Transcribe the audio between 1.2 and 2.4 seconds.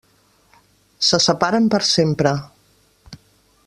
separen per sempre.